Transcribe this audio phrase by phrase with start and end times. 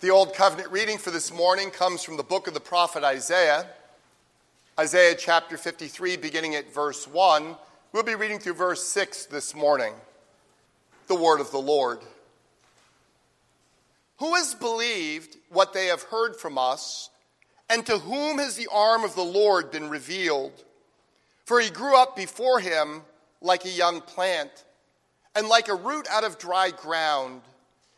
[0.00, 3.66] The Old Covenant reading for this morning comes from the book of the prophet Isaiah.
[4.78, 7.56] Isaiah chapter 53, beginning at verse 1.
[7.92, 9.94] We'll be reading through verse 6 this morning.
[11.06, 12.00] The word of the Lord.
[14.18, 17.08] Who has believed what they have heard from us,
[17.70, 20.62] and to whom has the arm of the Lord been revealed?
[21.46, 23.00] For he grew up before him
[23.40, 24.66] like a young plant,
[25.34, 27.40] and like a root out of dry ground.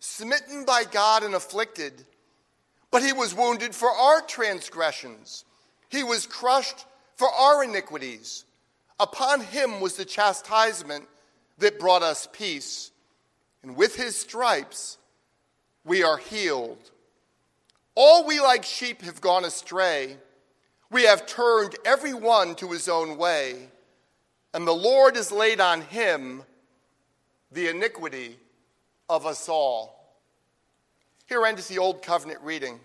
[0.00, 2.04] smitten by God and afflicted.
[2.90, 5.44] But he was wounded for our transgressions,
[5.88, 8.44] he was crushed for our iniquities.
[9.00, 11.04] Upon him was the chastisement
[11.58, 12.90] that brought us peace,
[13.62, 14.98] and with his stripes
[15.84, 16.90] we are healed.
[17.94, 20.16] All we like sheep have gone astray.
[20.90, 23.68] We have turned every one to his own way,
[24.54, 26.42] and the Lord has laid on him
[27.52, 28.36] the iniquity
[29.08, 30.16] of us all.
[31.26, 32.80] Here ends the Old Covenant reading.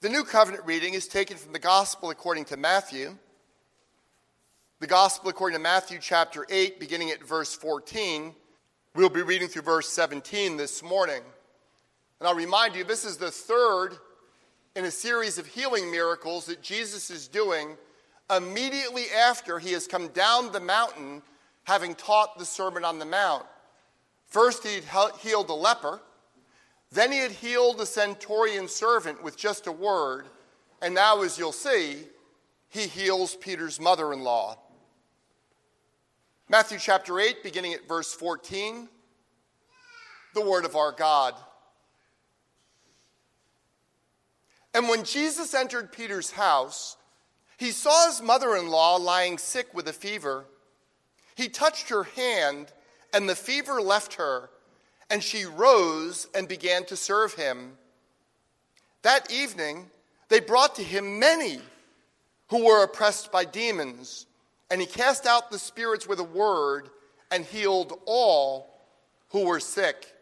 [0.00, 3.16] The New Covenant reading is taken from the Gospel according to Matthew.
[4.80, 8.34] The Gospel according to Matthew chapter 8, beginning at verse 14.
[8.94, 11.22] We'll be reading through verse 17 this morning.
[12.20, 13.96] And I'll remind you, this is the third
[14.76, 17.76] in a series of healing miracles that Jesus is doing
[18.34, 21.22] immediately after he has come down the mountain
[21.64, 23.44] having taught the Sermon on the Mount.
[24.34, 26.00] First, he had healed a leper.
[26.90, 30.26] Then he had healed the centurion servant with just a word.
[30.82, 31.98] And now, as you'll see,
[32.68, 34.58] he heals Peter's mother in law.
[36.48, 38.88] Matthew chapter 8, beginning at verse 14,
[40.34, 41.36] the word of our God.
[44.74, 46.96] And when Jesus entered Peter's house,
[47.56, 50.46] he saw his mother in law lying sick with a fever.
[51.36, 52.72] He touched her hand
[53.14, 54.50] and the fever left her,
[55.08, 57.78] and she rose and began to serve him.
[59.02, 59.88] That evening,
[60.28, 61.60] they brought to him many
[62.50, 64.26] who were oppressed by demons,
[64.70, 66.90] and he cast out the spirits with a word
[67.30, 68.80] and healed all
[69.30, 70.12] who were sick.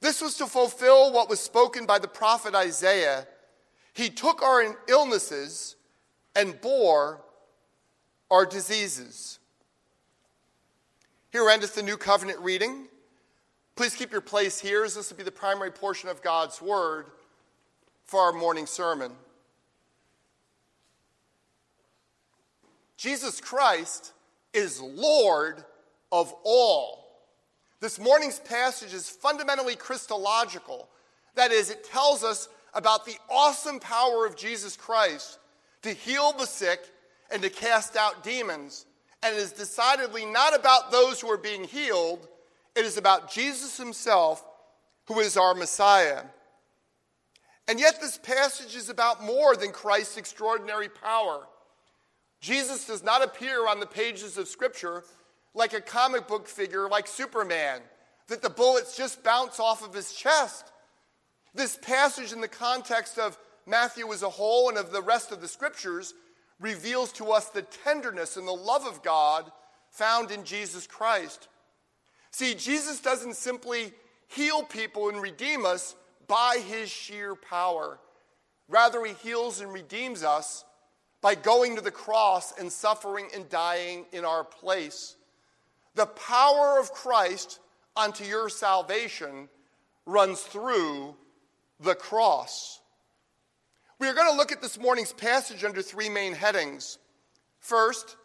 [0.00, 3.26] This was to fulfill what was spoken by the prophet Isaiah.
[3.94, 5.76] He took our illnesses
[6.34, 7.22] and bore
[8.30, 9.38] our diseases.
[11.36, 12.88] Here endeth the New Covenant reading.
[13.74, 17.08] Please keep your place here, as this will be the primary portion of God's Word
[18.06, 19.12] for our morning sermon.
[22.96, 24.14] Jesus Christ
[24.54, 25.62] is Lord
[26.10, 27.04] of all.
[27.80, 30.88] This morning's passage is fundamentally Christological.
[31.34, 35.38] That is, it tells us about the awesome power of Jesus Christ
[35.82, 36.80] to heal the sick
[37.30, 38.86] and to cast out demons
[39.22, 42.26] and it is decidedly not about those who are being healed,
[42.74, 44.44] it is about Jesus himself,
[45.06, 46.22] who is our Messiah.
[47.68, 51.48] And yet, this passage is about more than Christ's extraordinary power.
[52.40, 55.02] Jesus does not appear on the pages of Scripture
[55.54, 57.80] like a comic book figure like Superman,
[58.28, 60.70] that the bullets just bounce off of his chest.
[61.54, 65.40] This passage, in the context of Matthew as a whole and of the rest of
[65.40, 66.14] the Scriptures,
[66.60, 69.50] reveals to us the tenderness and the love of God
[69.90, 71.48] found in Jesus Christ.
[72.30, 73.92] See, Jesus doesn't simply
[74.28, 75.94] heal people and redeem us
[76.26, 77.98] by his sheer power.
[78.68, 80.64] Rather, he heals and redeems us
[81.20, 85.16] by going to the cross and suffering and dying in our place.
[85.94, 87.60] The power of Christ
[87.96, 89.48] unto your salvation
[90.04, 91.16] runs through
[91.80, 92.80] the cross.
[93.98, 96.98] We are going to look at this morning's passage under three main headings.
[97.60, 98.16] First,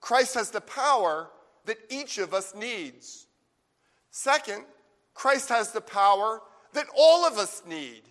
[0.00, 1.30] Christ has the power
[1.64, 3.26] that each of us needs.
[4.10, 4.64] Second,
[5.14, 6.40] Christ has the power
[6.74, 8.02] that all of us need.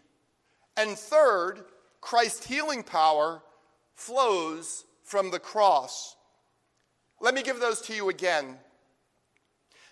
[0.75, 1.65] And third,
[2.01, 3.43] Christ's healing power
[3.95, 6.15] flows from the cross.
[7.21, 8.57] Let me give those to you again.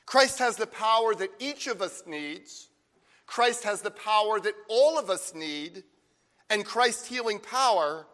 [0.05, 2.69] Christ has the power that each of us needs.
[3.25, 5.83] Christ has the power that all of us need
[6.49, 8.05] and Christ's healing power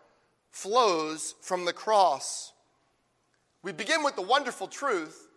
[0.51, 2.53] flows from the cross.
[3.63, 5.27] We begin with the wonderful truth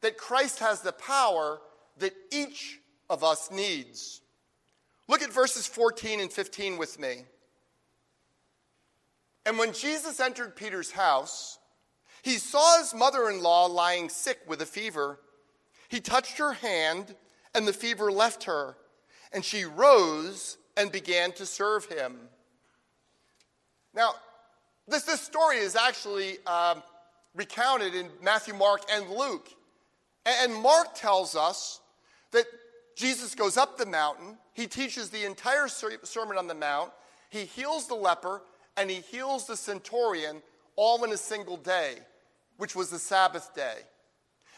[0.00, 1.60] that Christ has the power
[1.98, 4.20] that each of us needs.
[5.08, 7.24] Look at verses 14 and 15 with me.
[9.46, 11.58] And when Jesus entered Peter's house,
[12.22, 15.18] he saw his mother in law lying sick with a fever.
[15.88, 17.16] He touched her hand,
[17.54, 18.76] and the fever left her,
[19.32, 22.28] and she rose and began to serve him.
[23.94, 24.14] Now,
[24.88, 26.82] this, this story is actually um,
[27.34, 29.48] recounted in Matthew, Mark, and Luke.
[30.26, 31.80] And Mark tells us
[32.32, 32.44] that
[32.96, 36.90] Jesus goes up the mountain, he teaches the entire Sermon on the Mount,
[37.30, 38.42] he heals the leper,
[38.76, 40.42] and he heals the centurion
[40.76, 41.94] all in a single day,
[42.58, 43.78] which was the Sabbath day.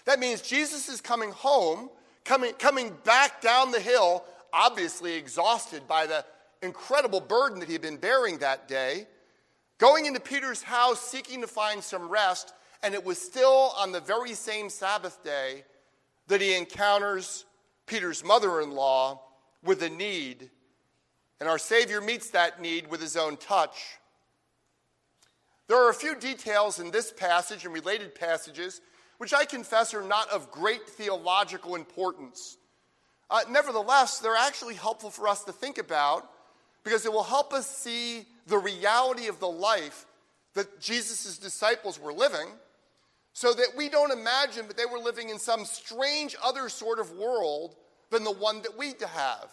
[0.04, 1.88] That means Jesus is coming home,
[2.24, 6.24] coming, coming back down the hill, obviously exhausted by the
[6.62, 9.06] incredible burden that he had been bearing that day,
[9.82, 13.98] going into Peter's house seeking to find some rest, and it was still on the
[13.98, 15.64] very same Sabbath day
[16.28, 17.44] that he encounters
[17.84, 19.20] Peter's mother in law
[19.64, 20.48] with a need.
[21.40, 23.98] And our Savior meets that need with his own touch.
[25.66, 28.80] There are a few details in this passage and related passages
[29.18, 32.56] which I confess are not of great theological importance.
[33.28, 36.30] Uh, nevertheless, they're actually helpful for us to think about
[36.84, 40.06] because it will help us see the reality of the life
[40.54, 42.48] that Jesus' disciples were living
[43.32, 47.12] so that we don't imagine that they were living in some strange other sort of
[47.12, 47.76] world
[48.10, 49.50] than the one that we have.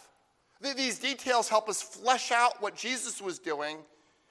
[0.76, 3.78] These details help us flesh out what Jesus was doing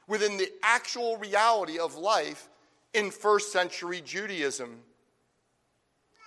[0.07, 2.49] within the actual reality of life
[2.93, 4.79] in first century Judaism.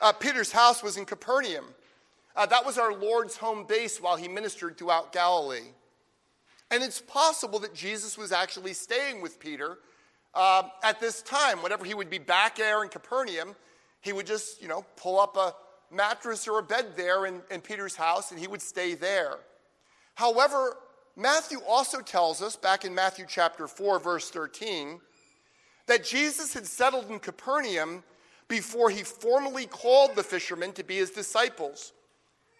[0.00, 1.66] Uh, Peter's house was in Capernaum.
[2.34, 5.70] Uh, that was our Lord's home base while he ministered throughout Galilee.
[6.72, 9.76] And it's possible that Jesus was actually staying with Peter
[10.34, 11.62] uh, at this time.
[11.62, 13.54] Whenever he would be back there in Capernaum,
[14.00, 15.54] he would just, you know, pull up a
[15.94, 19.34] mattress or a bed there in, in Peter's house and he would stay there.
[20.14, 20.78] However,
[21.14, 24.98] Matthew also tells us, back in Matthew chapter 4, verse 13,
[25.88, 28.02] that Jesus had settled in Capernaum
[28.48, 31.92] before he formally called the fishermen to be his disciples.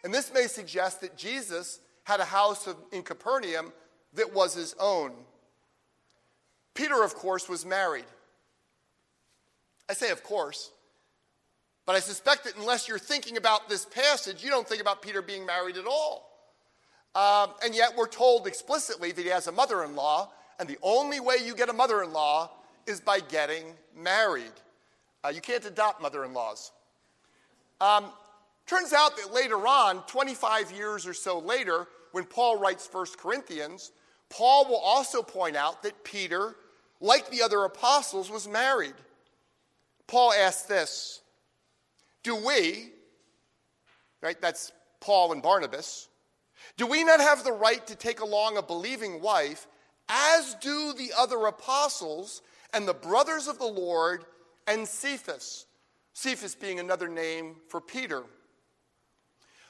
[0.05, 3.73] And this may suggest that Jesus had a house in Capernaum
[4.15, 5.13] that was his own.
[6.75, 8.05] Peter, of course, was married.
[9.89, 10.71] I say, of course,
[11.85, 15.21] but I suspect that unless you're thinking about this passage, you don't think about Peter
[15.21, 16.31] being married at all.
[17.15, 20.79] Um, and yet, we're told explicitly that he has a mother in law, and the
[20.83, 22.51] only way you get a mother in law
[22.87, 23.65] is by getting
[23.97, 24.53] married.
[25.25, 26.73] Uh, you can't adopt mother in laws.
[27.81, 28.07] Um,
[28.67, 33.93] turns out that later on, 25 years or so later, when Paul writes 1 Corinthians,
[34.33, 36.57] Paul will also point out that Peter,
[37.03, 38.95] like the other apostles, was married.
[40.07, 41.21] Paul asks this
[42.23, 42.93] Do we,
[44.23, 46.09] right, that's Paul and Barnabas,
[46.79, 49.67] do we not have the right to take along a believing wife,
[50.09, 52.41] as do the other apostles
[52.73, 54.25] and the brothers of the Lord
[54.67, 55.67] and Cephas?
[56.15, 58.23] Cephas being another name for Peter.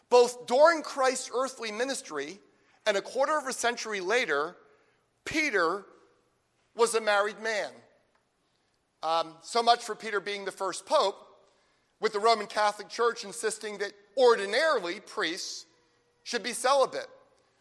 [0.08, 2.38] Both during Christ's earthly ministry
[2.86, 4.56] and a quarter of a century later,
[5.24, 5.84] Peter
[6.76, 7.70] was a married man.
[9.02, 11.16] Um, so much for Peter being the first pope,
[12.00, 15.66] with the Roman Catholic Church insisting that ordinarily priests
[16.24, 17.06] should be celibate.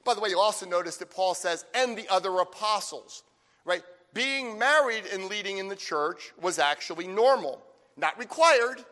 [0.04, 3.24] By the way, you'll also notice that Paul says, and the other apostles,
[3.66, 3.84] right?
[4.14, 7.62] Being married and leading in the church was actually normal.
[7.98, 8.84] Not required,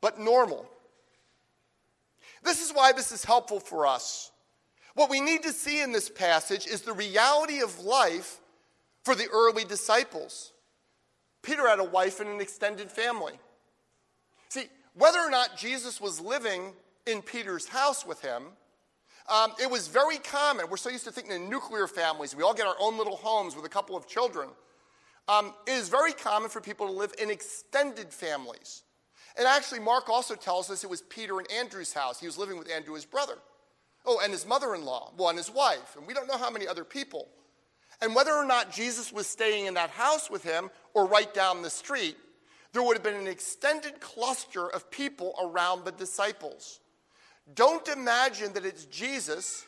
[0.00, 0.68] but normal.
[2.42, 4.32] This is why this is helpful for us
[4.94, 8.40] what we need to see in this passage is the reality of life
[9.04, 10.52] for the early disciples.
[11.42, 13.34] Peter had a wife and an extended family.
[14.48, 16.72] See, whether or not Jesus was living
[17.06, 18.44] in Peter's house with him,
[19.28, 20.66] um, it was very common.
[20.68, 23.54] We're so used to thinking in nuclear families, we all get our own little homes
[23.54, 24.48] with a couple of children.
[25.28, 28.82] Um, it is very common for people to live in extended families.
[29.38, 32.18] And actually, Mark also tells us it was Peter and Andrew's house.
[32.18, 33.36] He was living with Andrew, his brother.
[34.06, 36.50] Oh, and his mother in law, well, and his wife, and we don't know how
[36.50, 37.28] many other people.
[38.00, 41.62] And whether or not Jesus was staying in that house with him or right down
[41.62, 42.16] the street,
[42.72, 46.80] there would have been an extended cluster of people around the disciples.
[47.54, 49.66] Don't imagine that it's Jesus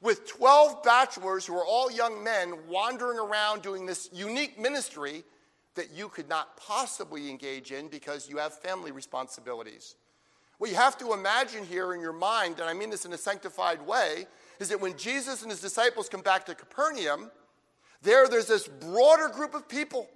[0.00, 5.24] with 12 bachelors who are all young men wandering around doing this unique ministry
[5.74, 9.96] that you could not possibly engage in because you have family responsibilities.
[10.58, 13.18] What you have to imagine here in your mind, and I mean this in a
[13.18, 14.26] sanctified way,
[14.58, 17.30] is that when Jesus and his disciples come back to Capernaum,
[18.02, 20.08] there there's this broader group of people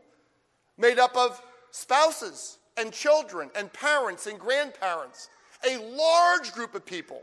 [0.79, 5.29] made up of spouses and children and parents and grandparents,
[5.69, 7.23] a large group of people.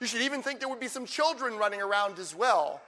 [0.00, 2.80] You should even think there would be some children running around as well.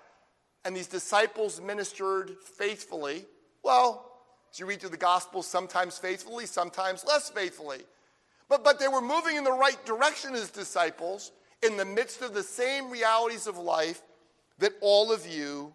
[0.65, 3.25] And these disciples ministered faithfully.
[3.63, 4.13] Well,
[4.53, 7.81] as you read through the Gospels, sometimes faithfully, sometimes less faithfully.
[8.49, 12.35] But, but they were moving in the right direction as disciples in the midst of
[12.35, 14.03] the same realities of life
[14.59, 15.75] that all of you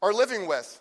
[0.00, 0.80] are living with.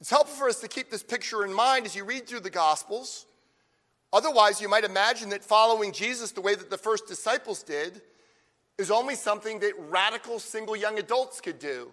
[0.00, 2.50] It's helpful for us to keep this picture in mind as you read through the
[2.50, 3.26] Gospels.
[4.12, 8.02] Otherwise, you might imagine that following Jesus the way that the first disciples did
[8.78, 11.92] is only something that radical single young adults could do,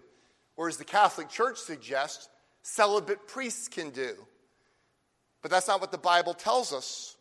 [0.58, 2.30] or as the Catholic Church suggests,
[2.62, 4.14] celibate priests can do.
[5.42, 7.16] But that's not what the Bible tells us.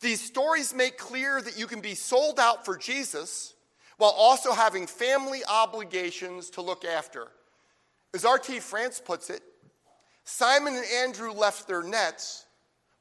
[0.00, 3.54] These stories make clear that you can be sold out for Jesus
[3.96, 7.28] while also having family obligations to look after.
[8.12, 8.60] As R.T.
[8.60, 9.42] France puts it,
[10.24, 12.46] Simon and Andrew left their nets,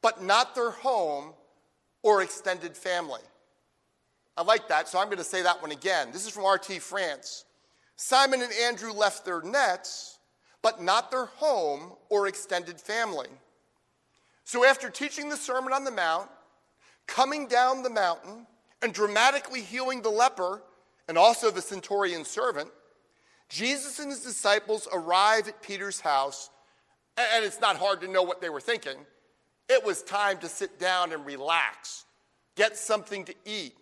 [0.02, 1.34] but not their home
[2.04, 3.22] or extended family.
[4.38, 6.10] I like that, so I'm going to say that one again.
[6.12, 6.80] This is from R.T.
[6.80, 7.46] France.
[7.96, 10.15] Simon and Andrew left their nets,
[10.66, 13.28] but not their home or extended family.
[14.46, 16.28] So after teaching the Sermon on the Mount,
[17.06, 18.48] coming down the mountain,
[18.82, 20.64] and dramatically healing the leper
[21.08, 22.72] and also the centurion servant,
[23.48, 26.50] Jesus and his disciples arrive at Peter's house,
[27.16, 28.98] and it's not hard to know what they were thinking.
[29.70, 32.06] It was time to sit down and relax,
[32.56, 33.76] get something to eat.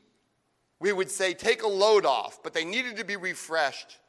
[0.81, 3.99] We would say, take a load off, but they needed to be refreshed.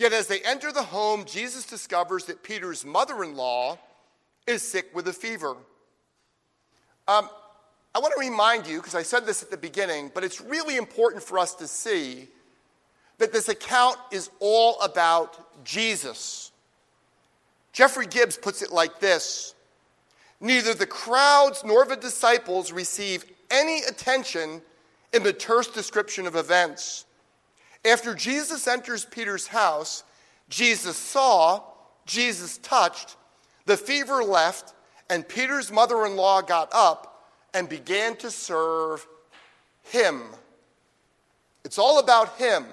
[0.00, 3.78] Yet as they enter the home, Jesus discovers that Peter's mother in law
[4.46, 5.50] is sick with a fever.
[7.06, 7.28] Um,
[7.94, 10.78] I want to remind you, because I said this at the beginning, but it's really
[10.78, 12.28] important for us to see
[13.18, 16.50] that this account is all about Jesus.
[17.74, 19.54] Jeffrey Gibbs puts it like this
[20.40, 24.62] Neither the crowds nor the disciples receive any attention
[25.12, 27.04] in the terse description of events.
[27.84, 30.04] After Jesus enters Peter's house,
[30.48, 31.62] Jesus saw,
[32.06, 33.16] Jesus touched,
[33.66, 34.74] the fever left,
[35.08, 39.06] and Peter's mother in law got up and began to serve
[39.82, 40.22] him.
[41.64, 42.66] It's all about him.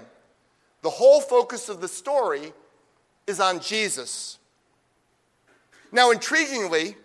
[0.82, 2.54] The whole focus of the story
[3.26, 4.38] is on Jesus.
[5.92, 6.96] Now, intriguingly,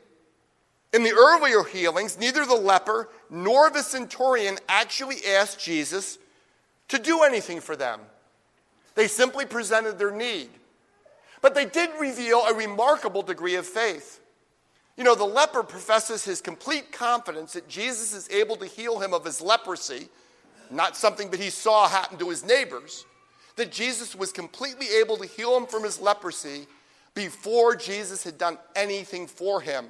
[0.92, 6.18] in the earlier healings, neither the leper nor the centurion actually asked Jesus
[6.88, 8.00] to do anything for them.
[8.94, 10.50] They simply presented their need.
[11.40, 14.20] But they did reveal a remarkable degree of faith.
[14.96, 19.14] You know, the leper professes his complete confidence that Jesus is able to heal him
[19.14, 20.08] of his leprosy,
[20.70, 23.04] not something that he saw happen to his neighbors,
[23.56, 26.66] that Jesus was completely able to heal him from his leprosy
[27.14, 29.86] before Jesus had done anything for him.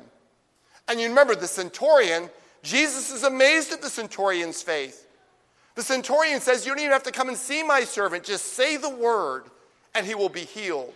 [0.89, 2.31] And you remember the centurion,
[2.63, 5.07] Jesus is amazed at the centurion's faith.
[5.75, 8.77] The centurion says, You don't even have to come and see my servant, just say
[8.77, 9.45] the word,
[9.95, 10.93] and he will be healed.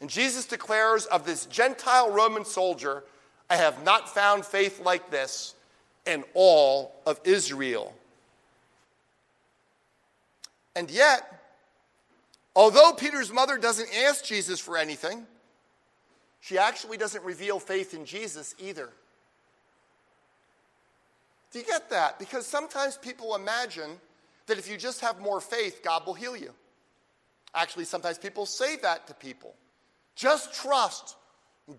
[0.00, 3.02] And Jesus declares of this Gentile Roman soldier,
[3.48, 5.54] I have not found faith like this
[6.04, 7.94] in all of Israel.
[10.74, 11.42] And yet,
[12.54, 15.26] although Peter's mother doesn't ask Jesus for anything,
[16.40, 18.90] she actually doesn't reveal faith in Jesus either.
[21.56, 22.18] Do you get that?
[22.18, 23.98] Because sometimes people imagine
[24.44, 26.52] that if you just have more faith, God will heal you.
[27.54, 29.54] Actually, sometimes people say that to people.
[30.14, 31.16] Just trust.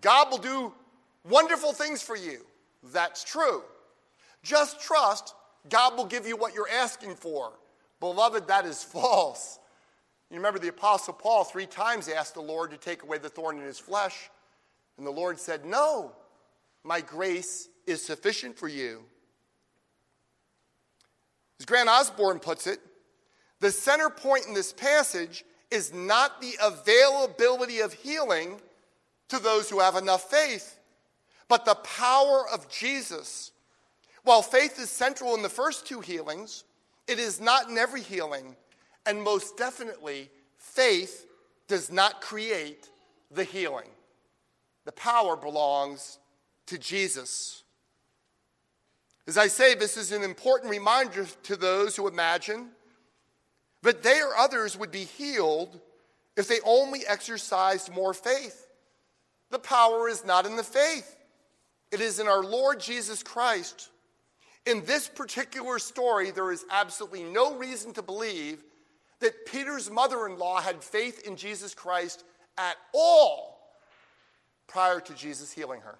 [0.00, 0.72] God will do
[1.22, 2.44] wonderful things for you.
[2.92, 3.62] That's true.
[4.42, 5.36] Just trust.
[5.70, 7.52] God will give you what you're asking for.
[8.00, 9.60] Beloved, that is false.
[10.28, 13.58] You remember the Apostle Paul three times asked the Lord to take away the thorn
[13.58, 14.28] in his flesh,
[14.96, 16.16] and the Lord said, No,
[16.82, 19.04] my grace is sufficient for you.
[21.58, 22.80] As Grant Osborne puts it,
[23.60, 28.60] the center point in this passage is not the availability of healing
[29.28, 30.78] to those who have enough faith,
[31.48, 33.50] but the power of Jesus.
[34.22, 36.64] While faith is central in the first two healings,
[37.06, 38.56] it is not in every healing,
[39.06, 41.26] and most definitely, faith
[41.66, 42.88] does not create
[43.30, 43.88] the healing.
[44.84, 46.18] The power belongs
[46.66, 47.62] to Jesus.
[49.28, 52.70] As I say, this is an important reminder to those who imagine
[53.82, 55.78] that they or others would be healed
[56.34, 58.66] if they only exercised more faith.
[59.50, 61.14] The power is not in the faith,
[61.92, 63.90] it is in our Lord Jesus Christ.
[64.64, 68.62] In this particular story, there is absolutely no reason to believe
[69.20, 72.24] that Peter's mother in law had faith in Jesus Christ
[72.56, 73.60] at all
[74.66, 75.98] prior to Jesus healing her.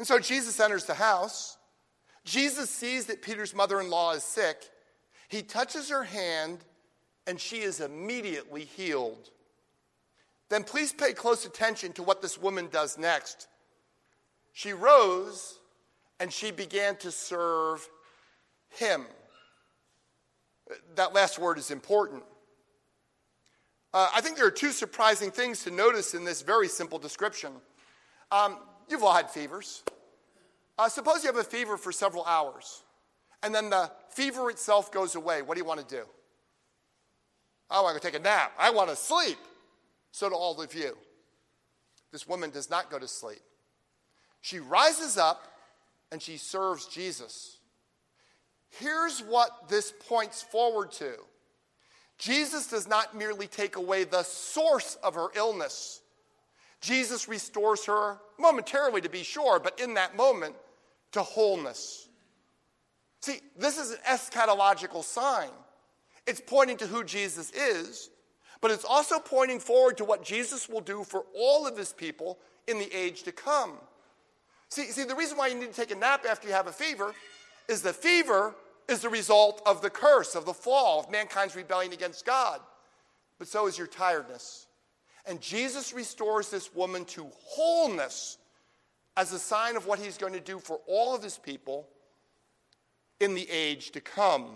[0.00, 1.58] And so Jesus enters the house.
[2.24, 4.62] Jesus sees that Peter's mother in law is sick.
[5.28, 6.58] He touches her hand,
[7.26, 9.30] and she is immediately healed.
[10.48, 13.46] Then please pay close attention to what this woman does next.
[14.52, 15.58] She rose
[16.18, 17.88] and she began to serve
[18.68, 19.06] him.
[20.96, 22.24] That last word is important.
[23.94, 27.52] Uh, I think there are two surprising things to notice in this very simple description.
[28.30, 28.58] Um,
[28.88, 29.82] you've all had fevers.
[30.80, 32.82] Uh, suppose you have a fever for several hours,
[33.42, 35.42] and then the fever itself goes away.
[35.42, 36.04] What do you want to do?
[37.68, 38.54] I want to take a nap.
[38.58, 39.36] I want to sleep.
[40.10, 40.96] So do all of you.
[42.12, 43.42] This woman does not go to sleep.
[44.40, 45.52] She rises up
[46.10, 47.58] and she serves Jesus.
[48.70, 51.12] Here's what this points forward to
[52.16, 56.00] Jesus does not merely take away the source of her illness,
[56.80, 60.54] Jesus restores her momentarily, to be sure, but in that moment,
[61.12, 62.08] to wholeness.
[63.20, 65.50] See, this is an eschatological sign.
[66.26, 68.10] It's pointing to who Jesus is,
[68.60, 72.38] but it's also pointing forward to what Jesus will do for all of his people
[72.66, 73.72] in the age to come.
[74.68, 76.72] See, see, the reason why you need to take a nap after you have a
[76.72, 77.12] fever
[77.68, 78.54] is the fever
[78.88, 82.60] is the result of the curse, of the fall, of mankind's rebellion against God.
[83.38, 84.66] But so is your tiredness.
[85.26, 88.38] And Jesus restores this woman to wholeness
[89.20, 91.86] as a sign of what he's going to do for all of his people
[93.20, 94.46] in the age to come.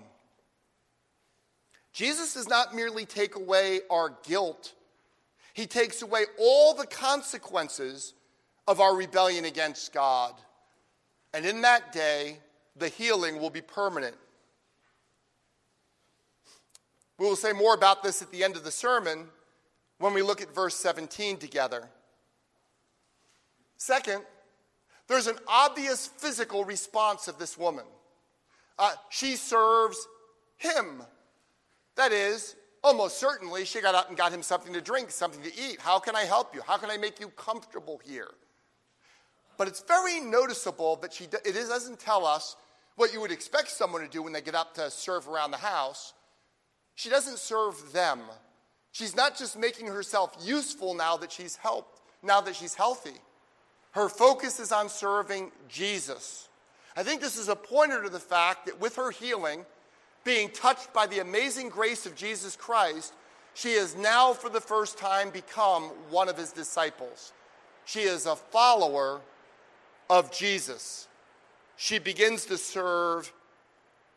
[1.92, 4.72] Jesus does not merely take away our guilt,
[5.52, 8.14] he takes away all the consequences
[8.66, 10.32] of our rebellion against God.
[11.34, 12.38] And in that day,
[12.74, 14.16] the healing will be permanent.
[17.18, 19.26] We will say more about this at the end of the sermon
[19.98, 21.86] when we look at verse 17 together.
[23.76, 24.22] Second,
[25.08, 27.84] there's an obvious physical response of this woman.
[28.78, 30.06] Uh, she serves
[30.56, 31.02] him.
[31.96, 35.52] That is, almost certainly, she got up and got him something to drink, something to
[35.56, 35.80] eat.
[35.80, 36.62] How can I help you?
[36.66, 38.30] How can I make you comfortable here?
[39.56, 42.56] But it's very noticeable that she, it doesn't tell us
[42.96, 45.56] what you would expect someone to do when they get up to serve around the
[45.58, 46.12] house.
[46.94, 48.20] She doesn't serve them.
[48.92, 53.16] She's not just making herself useful now that she's helped, now that she's healthy.
[53.94, 56.48] Her focus is on serving Jesus.
[56.96, 59.64] I think this is a pointer to the fact that with her healing,
[60.24, 63.12] being touched by the amazing grace of Jesus Christ,
[63.54, 67.32] she has now for the first time become one of his disciples.
[67.84, 69.20] She is a follower
[70.10, 71.06] of Jesus.
[71.76, 73.32] She begins to serve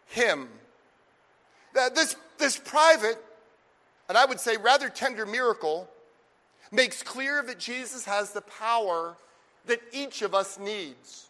[0.07, 0.49] him.
[1.93, 3.23] This, this private,
[4.09, 5.87] and I would say rather tender miracle,
[6.71, 9.15] makes clear that Jesus has the power
[9.67, 11.27] that each of us needs.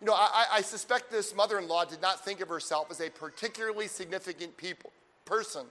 [0.00, 3.00] You know, I, I suspect this mother in law did not think of herself as
[3.00, 4.90] a particularly significant people,
[5.24, 5.66] person.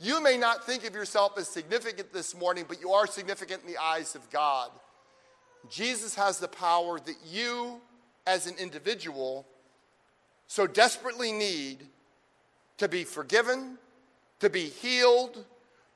[0.00, 3.72] You may not think of yourself as significant this morning, but you are significant in
[3.72, 4.70] the eyes of God.
[5.70, 7.80] Jesus has the power that you,
[8.26, 9.46] as an individual,
[10.48, 11.86] so desperately need
[12.78, 13.78] to be forgiven,
[14.40, 15.44] to be healed,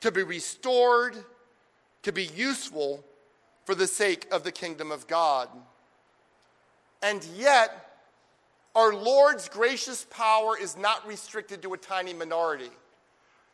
[0.01, 1.17] to be restored,
[2.03, 3.05] to be useful
[3.67, 5.49] for the sake of the kingdom of God.
[7.03, 8.01] And yet,
[8.77, 12.71] our Lord's gracious power is not restricted to a tiny minority.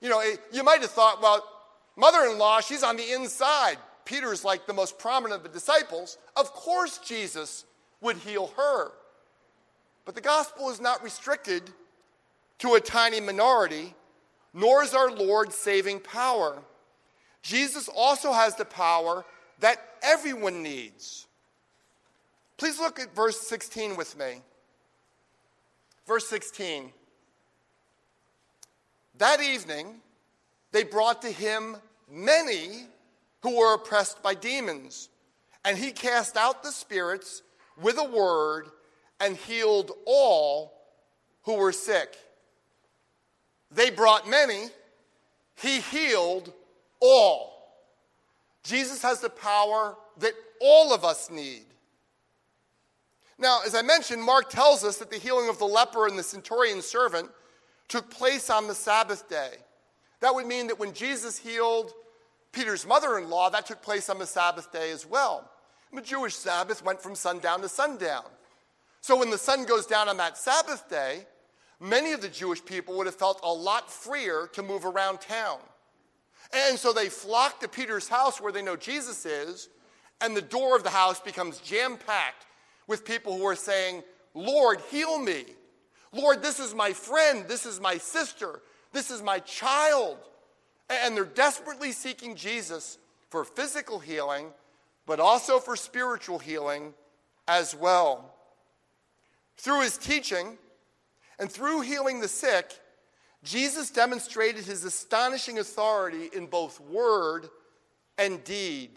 [0.02, 0.22] You know,
[0.52, 1.42] you might have thought, well,
[1.96, 3.78] mother in law, she's on the inside.
[4.04, 7.64] Peter's like the most prominent of the disciples, of course Jesus
[8.02, 8.90] would heal her.
[10.04, 11.70] But the gospel is not restricted
[12.58, 13.94] to a tiny minority,
[14.52, 16.62] nor is our Lord's saving power.
[17.42, 19.24] Jesus also has the power
[19.62, 21.26] that everyone needs.
[22.56, 24.42] Please look at verse 16 with me.
[26.06, 26.92] Verse 16.
[29.18, 30.00] That evening,
[30.72, 31.76] they brought to him
[32.10, 32.86] many
[33.42, 35.08] who were oppressed by demons.
[35.64, 37.42] And he cast out the spirits
[37.80, 38.66] with a word
[39.20, 40.72] and healed all
[41.44, 42.16] who were sick.
[43.70, 44.66] They brought many,
[45.54, 46.52] he healed
[46.98, 47.52] all.
[48.62, 51.64] Jesus has the power that all of us need.
[53.38, 56.22] Now, as I mentioned, Mark tells us that the healing of the leper and the
[56.22, 57.28] centurion's servant
[57.88, 59.50] took place on the Sabbath day.
[60.20, 61.92] That would mean that when Jesus healed
[62.52, 65.50] Peter's mother in law, that took place on the Sabbath day as well.
[65.92, 68.24] The Jewish Sabbath went from sundown to sundown.
[69.00, 71.26] So when the sun goes down on that Sabbath day,
[71.80, 75.58] many of the Jewish people would have felt a lot freer to move around town.
[76.52, 79.68] And so they flock to Peter's house where they know Jesus is,
[80.20, 82.46] and the door of the house becomes jam packed
[82.86, 84.02] with people who are saying,
[84.34, 85.44] Lord, heal me.
[86.12, 87.46] Lord, this is my friend.
[87.48, 88.60] This is my sister.
[88.92, 90.18] This is my child.
[90.90, 92.98] And they're desperately seeking Jesus
[93.30, 94.48] for physical healing,
[95.06, 96.92] but also for spiritual healing
[97.48, 98.34] as well.
[99.56, 100.58] Through his teaching
[101.38, 102.78] and through healing the sick,
[103.42, 107.48] Jesus demonstrated his astonishing authority in both word
[108.18, 108.90] and deed.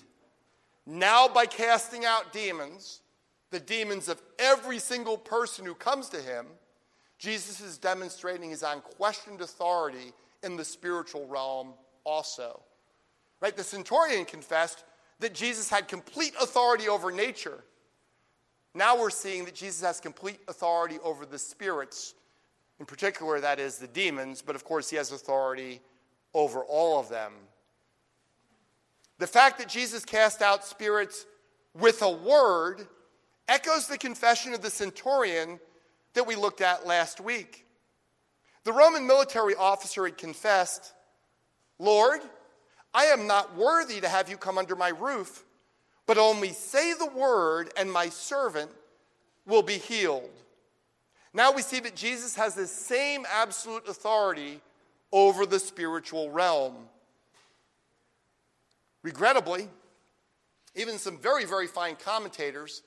[0.86, 3.02] Now, by casting out demons,
[3.50, 6.46] the demons of every single person who comes to him,
[7.18, 12.62] Jesus is demonstrating his unquestioned authority in the spiritual realm also.
[13.42, 13.56] Right?
[13.56, 14.84] The centurion confessed
[15.20, 17.64] that Jesus had complete authority over nature.
[18.76, 22.14] Now we're seeing that Jesus has complete authority over the spirits.
[22.80, 25.82] In particular, that is the demons, but of course, he has authority
[26.34, 27.32] over all of them.
[29.18, 31.26] The fact that Jesus cast out spirits
[31.74, 32.88] with a word
[33.48, 35.60] echoes the confession of the centurion
[36.14, 37.66] that we looked at last week.
[38.64, 40.94] The Roman military officer had confessed,
[41.80, 42.22] Lord,
[42.94, 45.46] I am not worthy to have you come under my roof,
[46.08, 48.72] but only say the word, and my servant
[49.46, 50.32] will be healed.
[51.36, 54.62] Now we see that Jesus has the same absolute authority
[55.12, 56.76] over the spiritual realm.
[59.04, 59.68] Regrettably,
[60.76, 62.84] even some very, very fine commentators,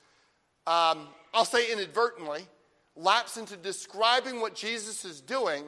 [0.65, 2.41] um, I'll say inadvertently,
[2.95, 5.63] lapse into describing what Jesus is doing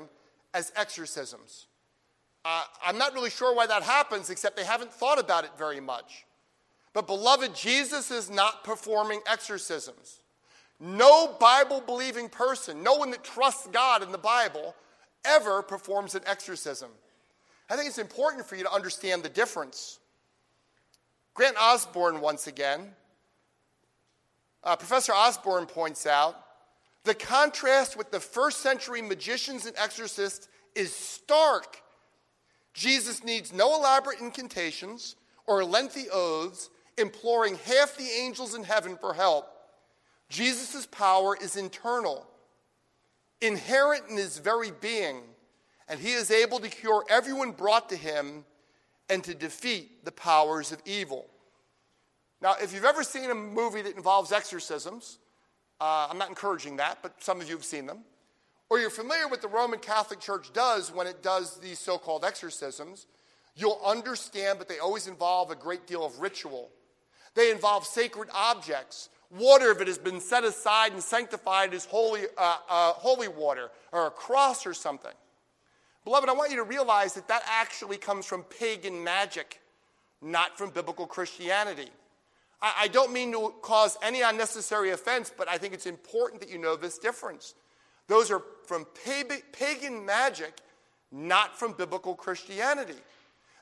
[0.55, 1.67] as exorcisms.
[2.43, 5.79] Uh, I'm not really sure why that happens, except they haven't thought about it very
[5.79, 6.25] much.
[6.93, 10.19] But, beloved, Jesus is not performing exorcisms.
[10.83, 14.75] No Bible believing person, no one that trusts God in the Bible,
[15.23, 16.89] ever performs an exorcism.
[17.69, 19.99] I think it's important for you to understand the difference.
[21.35, 22.89] Grant Osborne, once again,
[24.63, 26.35] uh, Professor Osborne points out
[27.03, 31.81] the contrast with the first century magicians and exorcists is stark.
[32.73, 35.15] Jesus needs no elaborate incantations
[35.45, 39.47] or lengthy oaths imploring half the angels in heaven for help.
[40.31, 42.25] Jesus' power is internal,
[43.41, 45.23] inherent in his very being,
[45.89, 48.45] and he is able to cure everyone brought to him
[49.09, 51.27] and to defeat the powers of evil.
[52.41, 55.19] Now, if you've ever seen a movie that involves exorcisms,
[55.81, 58.05] uh, I'm not encouraging that, but some of you have seen them,
[58.69, 62.23] or you're familiar with the Roman Catholic Church does when it does these so called
[62.23, 63.05] exorcisms,
[63.53, 66.69] you'll understand that they always involve a great deal of ritual.
[67.35, 72.21] They involve sacred objects, water if it has been set aside and sanctified as holy,
[72.37, 75.11] uh, uh, holy water, or a cross or something.
[76.03, 79.61] Beloved, I want you to realize that that actually comes from pagan magic,
[80.21, 81.89] not from biblical Christianity.
[82.61, 86.49] I, I don't mean to cause any unnecessary offense, but I think it's important that
[86.49, 87.53] you know this difference.
[88.07, 88.85] Those are from
[89.53, 90.57] pagan magic,
[91.11, 92.99] not from biblical Christianity.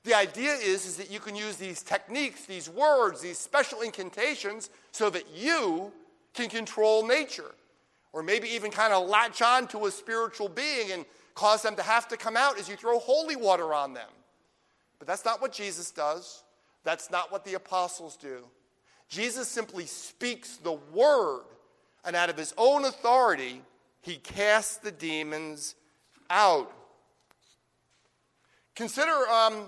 [0.03, 4.69] The idea is, is that you can use these techniques, these words, these special incantations
[4.91, 5.91] so that you
[6.33, 7.51] can control nature.
[8.13, 11.83] Or maybe even kind of latch on to a spiritual being and cause them to
[11.83, 14.09] have to come out as you throw holy water on them.
[14.97, 16.43] But that's not what Jesus does.
[16.83, 18.45] That's not what the apostles do.
[19.09, 21.43] Jesus simply speaks the word,
[22.05, 23.61] and out of his own authority,
[24.01, 25.75] he casts the demons
[26.29, 26.71] out.
[28.75, 29.65] Consider, um,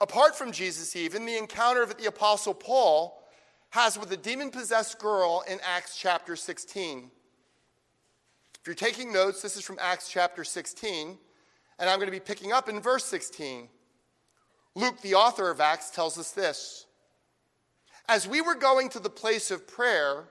[0.00, 3.22] apart from Jesus, even the encounter that the Apostle Paul
[3.70, 7.10] has with a demon possessed girl in Acts chapter 16.
[8.60, 11.18] If you're taking notes, this is from Acts chapter 16,
[11.78, 13.68] and I'm going to be picking up in verse 16.
[14.74, 16.86] Luke, the author of Acts, tells us this
[18.08, 20.24] As we were going to the place of prayer,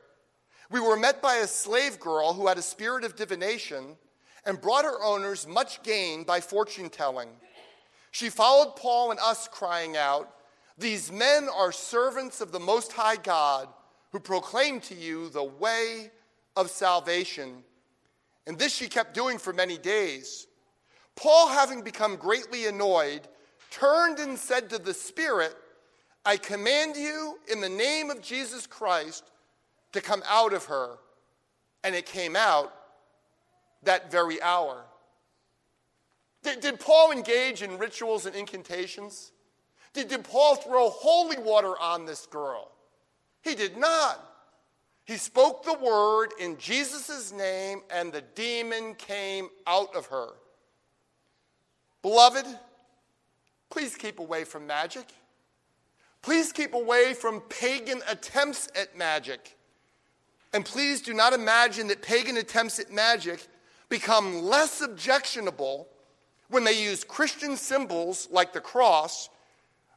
[0.70, 3.98] we were met by a slave girl who had a spirit of divination
[4.46, 7.30] and brought her owners much gain by fortune telling.
[8.12, 10.34] She followed Paul and us, crying out,
[10.78, 13.67] These men are servants of the Most High God
[14.12, 16.12] who proclaim to you the way
[16.56, 17.63] of salvation.
[18.48, 20.48] And this she kept doing for many days.
[21.15, 23.28] Paul, having become greatly annoyed,
[23.69, 25.56] turned and said to the Spirit,
[26.26, 29.24] I command you in the name of Jesus Christ
[29.93, 30.98] to come out of her.
[31.84, 32.74] And it came out
[33.84, 34.84] that very hour.
[36.50, 39.32] Did, did Paul engage in rituals and incantations?
[39.94, 42.72] Did, did Paul throw holy water on this girl?
[43.44, 44.26] He did not.
[45.06, 50.30] He spoke the word in Jesus' name, and the demon came out of her.
[52.02, 52.46] Beloved,
[53.70, 55.06] please keep away from magic.
[56.24, 59.56] Please keep away from pagan attempts at magic.
[60.54, 63.48] And please do not imagine that pagan attempts at magic
[63.88, 65.88] become less objectionable
[66.50, 69.30] when they use Christian symbols like the cross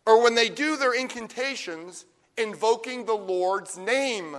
[0.07, 2.05] or when they do their incantations
[2.37, 4.37] invoking the Lord's name.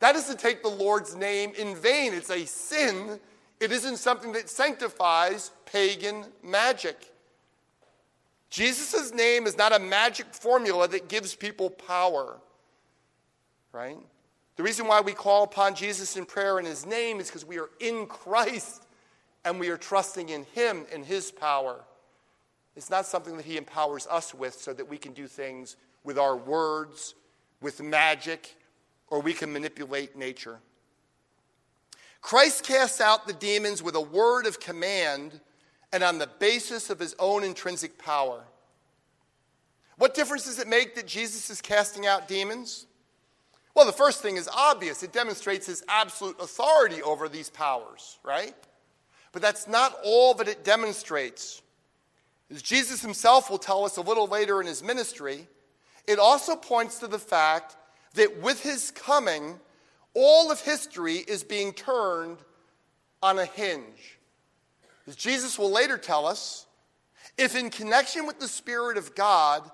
[0.00, 2.12] That is to take the Lord's name in vain.
[2.14, 3.20] It's a sin.
[3.60, 7.12] It isn't something that sanctifies pagan magic.
[8.50, 12.36] Jesus' name is not a magic formula that gives people power,
[13.72, 13.96] right?
[14.56, 17.58] The reason why we call upon Jesus in prayer in his name is because we
[17.58, 18.85] are in Christ
[19.46, 21.84] and we are trusting in him and his power.
[22.74, 26.18] It's not something that he empowers us with so that we can do things with
[26.18, 27.14] our words,
[27.62, 28.56] with magic,
[29.06, 30.58] or we can manipulate nature.
[32.20, 35.40] Christ casts out the demons with a word of command
[35.92, 38.42] and on the basis of his own intrinsic power.
[39.96, 42.86] What difference does it make that Jesus is casting out demons?
[43.76, 45.04] Well, the first thing is obvious.
[45.04, 48.54] It demonstrates his absolute authority over these powers, right?
[49.36, 51.60] But that's not all that it demonstrates.
[52.50, 55.46] As Jesus himself will tell us a little later in his ministry,
[56.06, 57.76] it also points to the fact
[58.14, 59.60] that with his coming,
[60.14, 62.38] all of history is being turned
[63.22, 64.18] on a hinge.
[65.06, 66.66] As Jesus will later tell us,
[67.36, 69.70] if in connection with the Spirit of God,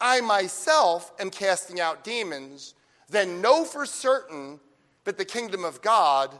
[0.00, 2.74] I myself am casting out demons,
[3.08, 4.58] then know for certain
[5.04, 6.32] that the kingdom of God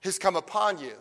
[0.00, 0.96] has come upon you.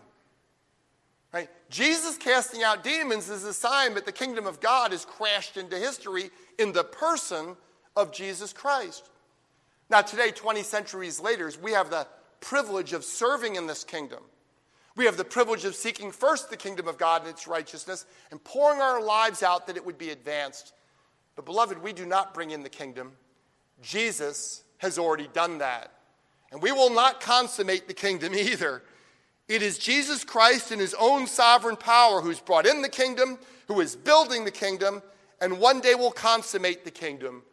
[1.32, 1.50] Right?
[1.70, 5.78] Jesus casting out demons is a sign that the kingdom of God has crashed into
[5.78, 7.56] history in the person
[7.96, 9.10] of Jesus Christ.
[9.90, 12.08] Now, today, 20 centuries later, we have the
[12.42, 14.24] privilege of serving in this kingdom.
[14.96, 18.44] We have the privilege of seeking first the kingdom of God and its righteousness and
[18.44, 20.74] pouring our lives out that it would be advanced.
[21.36, 23.14] But, beloved, we do not bring in the kingdom.
[23.82, 25.94] Jesus has already done that.
[26.52, 28.84] And we will not consummate the kingdom either.
[29.50, 33.82] It is Jesus Christ in his own sovereign power who's brought in the kingdom, who
[33.82, 35.02] is building the kingdom,
[35.42, 37.44] and one day will consummate the kingdom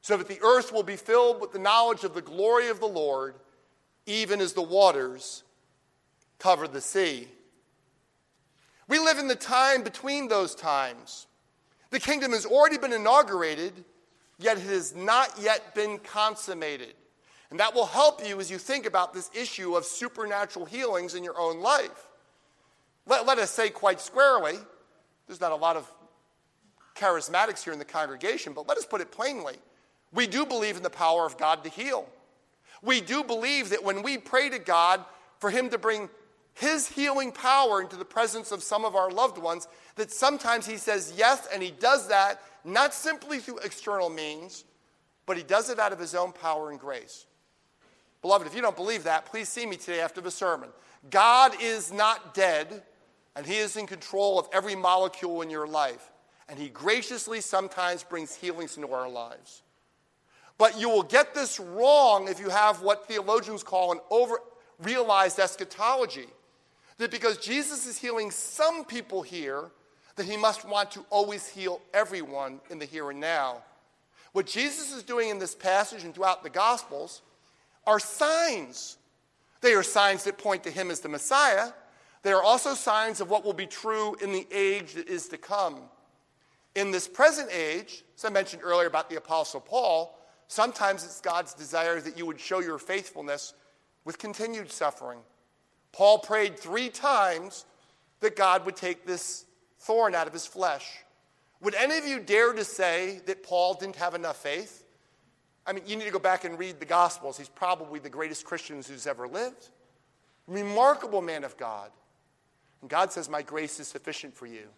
[0.00, 2.86] so that the earth will be filled with the knowledge of the glory of the
[2.86, 3.36] Lord,
[4.06, 5.44] even as the waters
[6.38, 7.28] cover the sea.
[8.88, 11.26] We live in the time between those times.
[11.90, 13.84] The kingdom has already been inaugurated
[14.38, 16.94] yet it has not yet been consummated.
[17.54, 21.22] And that will help you as you think about this issue of supernatural healings in
[21.22, 22.08] your own life.
[23.06, 24.54] Let, let us say quite squarely,
[25.28, 25.88] there's not a lot of
[26.96, 29.54] charismatics here in the congregation, but let us put it plainly.
[30.12, 32.08] We do believe in the power of God to heal.
[32.82, 35.04] We do believe that when we pray to God
[35.38, 36.10] for Him to bring
[36.54, 40.76] His healing power into the presence of some of our loved ones, that sometimes He
[40.76, 44.64] says yes, and He does that not simply through external means,
[45.24, 47.26] but he does it out of his own power and grace.
[48.24, 50.70] Beloved, if you don't believe that, please see me today after the sermon.
[51.10, 52.82] God is not dead,
[53.36, 56.10] and he is in control of every molecule in your life.
[56.48, 59.60] And he graciously sometimes brings healings into our lives.
[60.56, 64.38] But you will get this wrong if you have what theologians call an over
[64.82, 66.28] realized eschatology.
[66.96, 69.66] That because Jesus is healing some people here,
[70.16, 73.58] that he must want to always heal everyone in the here and now.
[74.32, 77.20] What Jesus is doing in this passage and throughout the Gospels
[77.86, 78.98] are signs.
[79.60, 81.70] They are signs that point to him as the Messiah.
[82.22, 85.38] They are also signs of what will be true in the age that is to
[85.38, 85.80] come.
[86.74, 90.18] In this present age, as I mentioned earlier about the Apostle Paul,
[90.48, 93.54] sometimes it's God's desire that you would show your faithfulness
[94.04, 95.20] with continued suffering.
[95.92, 97.64] Paul prayed three times
[98.20, 99.44] that God would take this
[99.78, 100.86] thorn out of his flesh.
[101.60, 104.83] Would any of you dare to say that Paul didn't have enough faith?
[105.66, 107.38] I mean, you need to go back and read the Gospels.
[107.38, 109.70] He's probably the greatest Christian who's ever lived.
[110.46, 111.90] Remarkable man of God.
[112.82, 114.68] And God says, My grace is sufficient for you.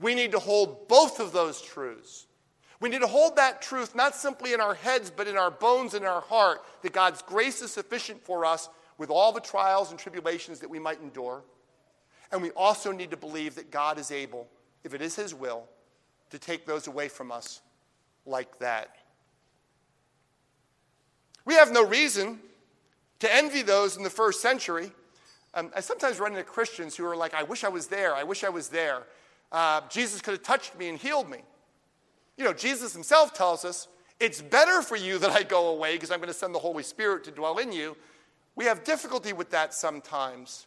[0.00, 2.26] We need to hold both of those truths.
[2.80, 5.94] We need to hold that truth not simply in our heads, but in our bones
[5.94, 9.90] and in our heart that God's grace is sufficient for us with all the trials
[9.90, 11.42] and tribulations that we might endure.
[12.32, 14.48] And we also need to believe that God is able,
[14.84, 15.64] if it is His will,
[16.30, 17.62] to take those away from us
[18.26, 18.96] like that.
[21.46, 22.40] We have no reason
[23.20, 24.92] to envy those in the first century.
[25.54, 28.14] Um, I sometimes run into Christians who are like, I wish I was there.
[28.14, 29.04] I wish I was there.
[29.50, 31.38] Uh, Jesus could have touched me and healed me.
[32.36, 36.10] You know, Jesus himself tells us, it's better for you that I go away because
[36.10, 37.96] I'm going to send the Holy Spirit to dwell in you.
[38.54, 40.66] We have difficulty with that sometimes.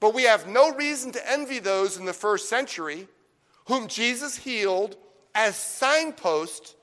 [0.00, 3.08] But we have no reason to envy those in the first century
[3.66, 4.96] whom Jesus healed
[5.34, 6.74] as signposts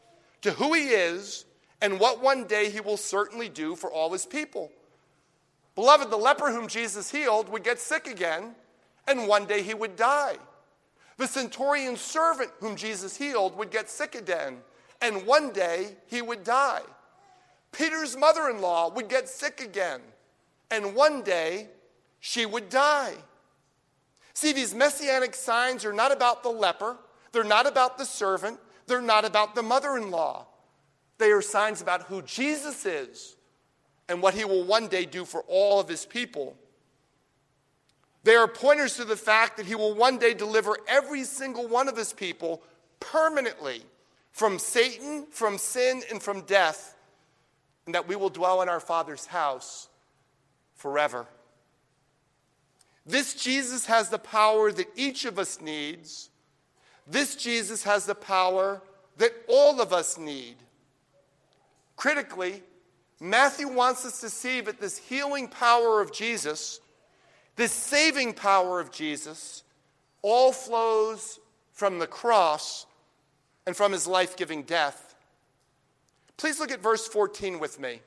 [0.41, 1.45] to who he is
[1.81, 4.71] and what one day he will certainly do for all his people.
[5.75, 8.55] Beloved, the leper whom Jesus healed would get sick again,
[9.07, 10.35] and one day he would die.
[11.17, 14.57] The centurion's servant whom Jesus healed would get sick again,
[15.01, 16.81] and one day he would die.
[17.71, 20.01] Peter's mother in law would get sick again,
[20.71, 21.67] and one day
[22.19, 23.13] she would die.
[24.33, 26.97] See, these messianic signs are not about the leper,
[27.31, 30.47] they're not about the servant, they're not about the mother in law.
[31.19, 33.35] They are signs about who Jesus is
[34.07, 36.55] and what he will one day do for all of his people.
[38.23, 41.87] They are pointers to the fact that he will one day deliver every single one
[41.87, 42.63] of his people
[42.99, 43.83] permanently
[44.31, 46.95] from Satan, from sin, and from death,
[47.85, 49.89] and that we will dwell in our Father's house
[50.75, 51.27] forever.
[53.05, 56.29] This Jesus has the power that each of us needs.
[57.07, 58.81] This Jesus has the power
[59.17, 60.55] that all of us need.
[61.99, 62.63] Critically,
[63.19, 66.79] Matthew wants us to see that this healing power of Jesus,
[67.57, 69.63] this saving power of Jesus,
[70.21, 71.41] all flows
[71.73, 72.85] from the cross
[73.67, 75.13] and from his life giving death.
[76.37, 77.99] Please look at verse 14 with me.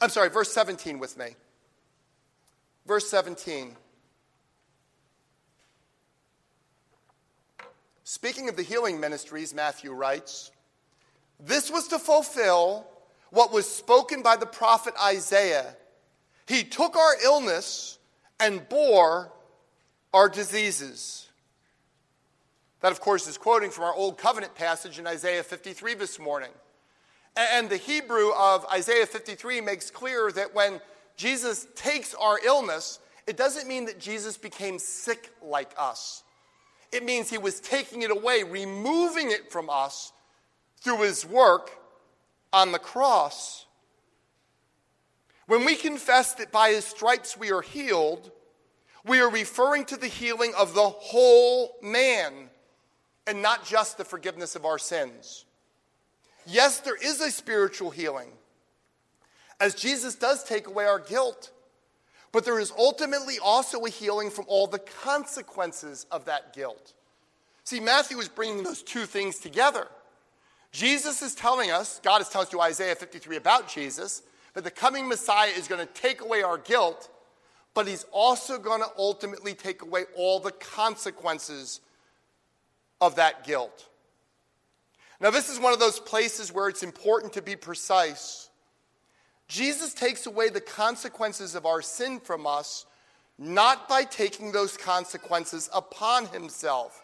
[0.00, 1.36] I'm sorry, verse 17 with me.
[2.88, 3.76] Verse 17.
[8.02, 10.50] Speaking of the healing ministries, Matthew writes,
[11.40, 12.86] this was to fulfill
[13.30, 15.76] what was spoken by the prophet Isaiah.
[16.46, 17.98] He took our illness
[18.38, 19.32] and bore
[20.12, 21.28] our diseases.
[22.80, 26.50] That, of course, is quoting from our Old Covenant passage in Isaiah 53 this morning.
[27.36, 30.80] And the Hebrew of Isaiah 53 makes clear that when
[31.16, 36.24] Jesus takes our illness, it doesn't mean that Jesus became sick like us.
[36.90, 40.11] It means he was taking it away, removing it from us
[40.82, 41.70] through his work
[42.52, 43.66] on the cross.
[45.46, 48.30] When we confess that by his stripes we are healed,
[49.04, 52.50] we are referring to the healing of the whole man
[53.26, 55.44] and not just the forgiveness of our sins.
[56.46, 58.28] Yes, there is a spiritual healing
[59.60, 61.52] as Jesus does take away our guilt.
[62.32, 66.94] But there is ultimately also a healing from all the consequences of that guilt.
[67.64, 69.86] See, Matthew is bringing those two things together.
[70.72, 74.22] Jesus is telling us, God is telling us through Isaiah 53 about Jesus,
[74.54, 77.10] that the coming Messiah is going to take away our guilt,
[77.74, 81.80] but he's also going to ultimately take away all the consequences
[83.00, 83.88] of that guilt.
[85.20, 88.48] Now, this is one of those places where it's important to be precise.
[89.48, 92.86] Jesus takes away the consequences of our sin from us,
[93.38, 97.02] not by taking those consequences upon himself,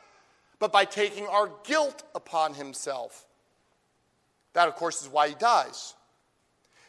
[0.58, 3.27] but by taking our guilt upon himself.
[4.58, 5.94] That, of course, is why he dies.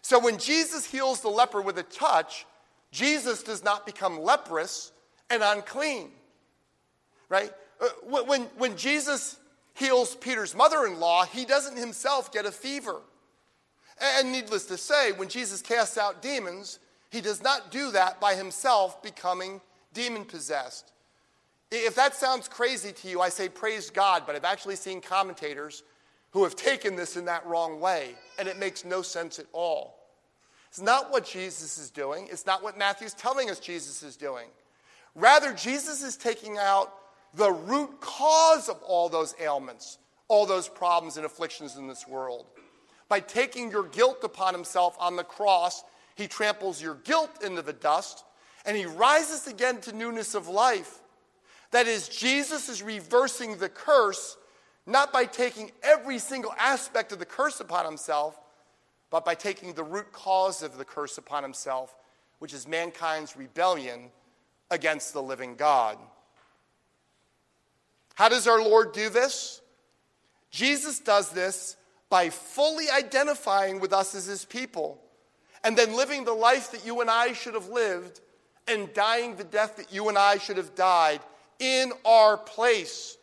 [0.01, 2.47] So when Jesus heals the leper with a touch,
[2.91, 4.91] Jesus does not become leprous
[5.29, 6.09] and unclean.
[7.29, 7.53] Right?
[7.79, 7.89] Uh,
[8.23, 9.37] when, when Jesus
[9.75, 13.01] heals Peter's mother in law, he doesn't himself get a fever.
[14.01, 16.79] And needless to say, when Jesus casts out demons,
[17.11, 19.61] he does not do that by himself becoming
[19.93, 20.91] demon possessed.
[21.69, 25.83] If that sounds crazy to you, I say praise God, but I've actually seen commentators
[26.31, 29.95] who have taken this in that wrong way, and it makes no sense at all.
[30.69, 34.47] It's not what Jesus is doing, it's not what Matthew's telling us Jesus is doing.
[35.15, 36.93] Rather, Jesus is taking out
[37.33, 42.45] the root cause of all those ailments, all those problems and afflictions in this world.
[43.07, 45.83] By taking your guilt upon himself on the cross,
[46.15, 48.23] he tramples your guilt into the dust
[48.65, 50.99] and he rises again to newness of life.
[51.71, 54.37] That is, Jesus is reversing the curse,
[54.89, 58.39] not by taking every single aspect of the curse upon himself,
[59.09, 61.95] but by taking the root cause of the curse upon himself,
[62.39, 64.09] which is mankind's rebellion
[64.71, 65.97] against the living God.
[68.15, 69.61] How does our Lord do this?
[70.51, 71.77] Jesus does this
[72.09, 75.01] by fully identifying with us as his people
[75.63, 78.21] and then living the life that you and I should have lived
[78.67, 81.21] and dying the death that you and I should have died
[81.59, 83.17] in our place.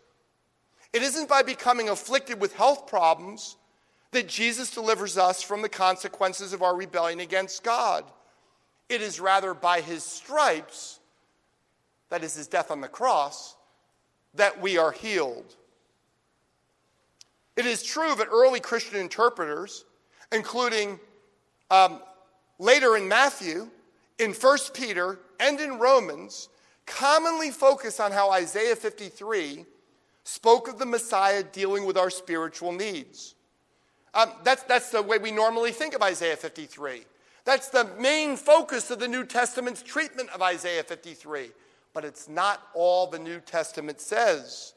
[0.96, 3.58] It isn't by becoming afflicted with health problems
[4.12, 8.02] that Jesus delivers us from the consequences of our rebellion against God.
[8.88, 10.98] It is rather by his stripes,
[12.08, 13.56] that is his death on the cross,
[14.36, 15.54] that we are healed.
[17.56, 19.84] It is true that early Christian interpreters,
[20.32, 20.98] including
[21.70, 22.00] um,
[22.58, 23.68] later in Matthew,
[24.18, 26.48] in 1 Peter, and in Romans,
[26.86, 29.66] commonly focus on how Isaiah 53
[30.26, 33.36] spoke of the Messiah dealing with our spiritual needs.
[34.12, 37.02] Um, that's, that's the way we normally think of Isaiah 53.
[37.44, 41.50] That's the main focus of the New Testament's treatment of Isaiah 53.
[41.94, 44.74] But it's not all the New Testament says.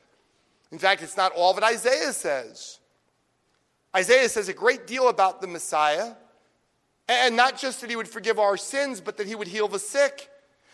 [0.72, 2.78] In fact, it's not all that Isaiah says.
[3.98, 6.14] Isaiah says a great deal about the Messiah,
[7.08, 9.80] and not just that he would forgive our sins, but that he would heal the
[9.80, 10.30] sick,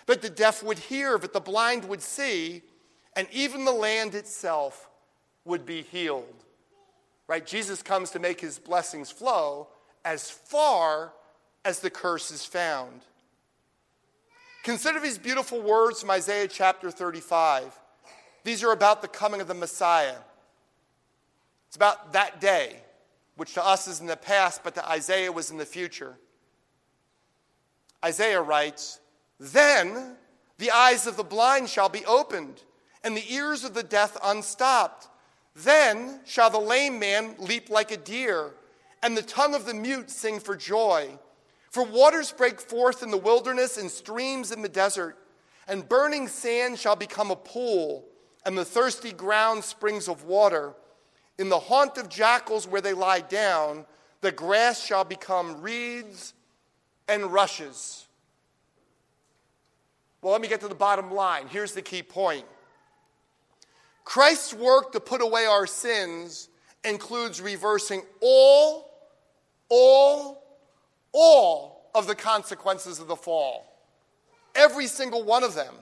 [0.07, 2.61] that the deaf would hear, that the blind would see,
[3.15, 4.89] and even the land itself
[5.45, 6.43] would be healed.
[7.27, 7.45] Right?
[7.45, 9.67] Jesus comes to make his blessings flow
[10.03, 11.13] as far
[11.63, 13.01] as the curse is found.
[14.63, 17.79] Consider these beautiful words from Isaiah chapter 35.
[18.43, 20.17] These are about the coming of the Messiah.
[21.67, 22.77] It's about that day,
[23.35, 26.15] which to us is in the past, but to Isaiah was in the future.
[28.03, 28.99] Isaiah writes,
[29.39, 30.15] Then
[30.57, 32.63] the eyes of the blind shall be opened,
[33.05, 35.07] and the ears of the deaf unstopped.
[35.55, 38.55] Then shall the lame man leap like a deer,
[39.03, 41.17] and the tongue of the mute sing for joy.
[41.69, 45.17] For waters break forth in the wilderness and streams in the desert,
[45.67, 48.05] and burning sand shall become a pool,
[48.43, 50.73] and the thirsty ground springs of water.
[51.37, 53.85] In the haunt of jackals where they lie down,
[54.21, 56.33] the grass shall become reeds
[57.07, 58.07] and rushes.
[60.23, 61.47] Well, let me get to the bottom line.
[61.47, 62.45] Here's the key point
[64.05, 66.49] Christ's work to put away our sins
[66.83, 68.91] includes reversing all,
[69.67, 70.43] all,
[71.11, 73.71] all of the consequences of the fall.
[74.53, 75.73] Every single one of them.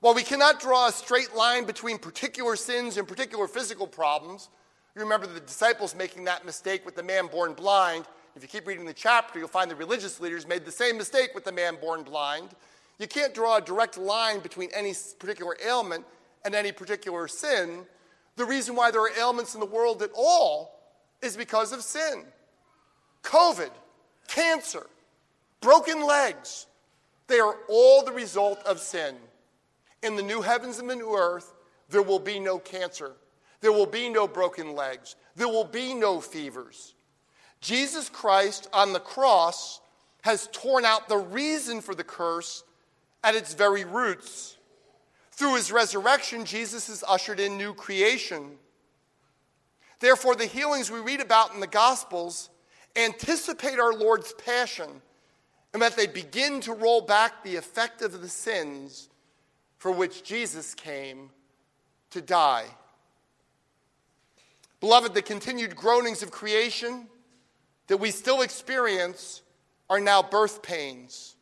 [0.00, 4.48] While we cannot draw a straight line between particular sins and particular physical problems,
[4.94, 8.06] you remember the disciples making that mistake with the man born blind.
[8.36, 11.30] If you keep reading the chapter, you'll find the religious leaders made the same mistake
[11.34, 12.50] with the man born blind.
[12.98, 16.04] You can't draw a direct line between any particular ailment
[16.44, 17.86] and any particular sin.
[18.36, 20.80] The reason why there are ailments in the world at all
[21.20, 22.24] is because of sin.
[23.22, 23.70] COVID,
[24.28, 24.86] cancer,
[25.60, 26.66] broken legs,
[27.28, 29.14] they are all the result of sin.
[30.02, 31.54] In the new heavens and the new earth,
[31.88, 33.12] there will be no cancer.
[33.60, 35.14] There will be no broken legs.
[35.36, 36.94] There will be no fevers.
[37.60, 39.80] Jesus Christ on the cross
[40.22, 42.64] has torn out the reason for the curse
[43.22, 44.56] at its very roots.
[45.32, 48.58] Through his resurrection, Jesus has ushered in new creation.
[50.00, 52.50] Therefore, the healings we read about in the Gospels
[52.96, 55.00] anticipate our Lord's passion
[55.72, 59.08] and that they begin to roll back the effect of the sins
[59.78, 61.30] for which Jesus came
[62.10, 62.66] to die.
[64.80, 67.06] Beloved, the continued groanings of creation
[67.86, 69.42] that we still experience
[69.88, 71.36] are now birth pains.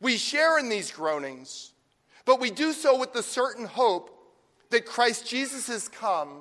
[0.00, 1.72] We share in these groanings,
[2.26, 4.10] but we do so with the certain hope
[4.68, 6.40] that Christ Jesus has come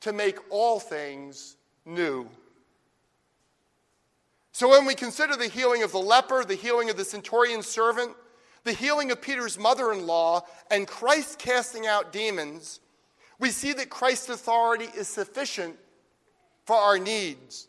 [0.00, 2.28] to make all things new.
[4.52, 8.12] So when we consider the healing of the leper, the healing of the centurion's servant,
[8.64, 12.80] the healing of Peter's mother in law, and Christ casting out demons,
[13.38, 15.76] we see that Christ's authority is sufficient
[16.64, 17.68] for our needs.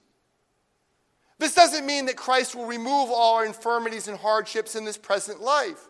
[1.40, 5.42] This doesn't mean that Christ will remove all our infirmities and hardships in this present
[5.42, 5.88] life.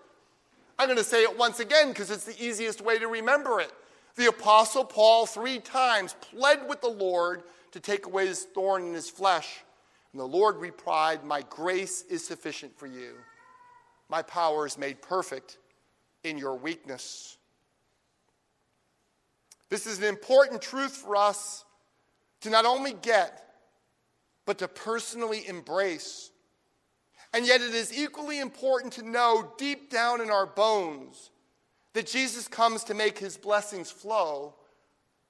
[0.79, 3.71] I'm going to say it once again because it's the easiest way to remember it.
[4.15, 8.93] The Apostle Paul three times pled with the Lord to take away his thorn in
[8.93, 9.63] his flesh.
[10.11, 13.13] And the Lord replied, My grace is sufficient for you.
[14.09, 15.57] My power is made perfect
[16.23, 17.37] in your weakness.
[19.69, 21.65] This is an important truth for us
[22.41, 23.43] to not only get,
[24.45, 26.31] but to personally embrace.
[27.33, 31.29] And yet, it is equally important to know deep down in our bones
[31.93, 34.53] that Jesus comes to make his blessings flow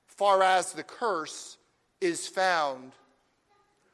[0.08, 1.58] far as the curse
[2.02, 2.92] is found.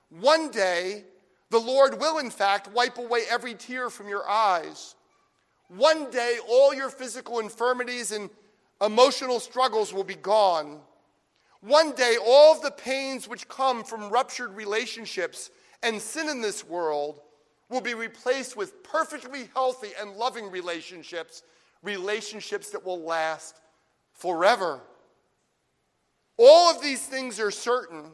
[0.09, 1.03] One day,
[1.49, 4.95] the Lord will, in fact, wipe away every tear from your eyes.
[5.67, 8.29] One day, all your physical infirmities and
[8.81, 10.79] emotional struggles will be gone.
[11.61, 15.49] One day, all of the pains which come from ruptured relationships
[15.81, 17.21] and sin in this world
[17.69, 21.43] will be replaced with perfectly healthy and loving relationships,
[21.81, 23.59] relationships that will last
[24.13, 24.79] forever.
[26.37, 28.11] All of these things are certain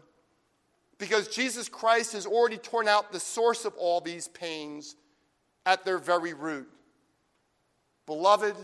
[0.98, 4.96] because Jesus Christ has already torn out the source of all these pains
[5.66, 6.70] at their very root.
[8.06, 8.56] Beloved,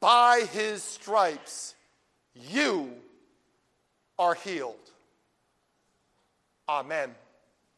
[0.00, 1.74] by his stripes,
[2.34, 2.92] you
[4.18, 4.76] are healed.
[6.68, 7.14] Amen.